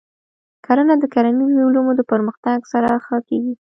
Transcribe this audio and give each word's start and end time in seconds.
کرنه 0.65 0.93
د 0.99 1.03
کرنیزو 1.13 1.59
علومو 1.67 1.91
د 1.99 2.01
پرمختګ 2.11 2.59
سره 2.73 2.89
ښه 3.05 3.17
کېږي. 3.27 3.53